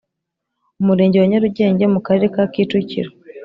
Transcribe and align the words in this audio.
Umurenge 0.81 1.17
wa 1.17 1.27
Nyarugenge 1.31 1.85
mu 1.93 1.99
Karere 2.05 2.27
ka 2.35 2.43
kicukiro 2.53 3.11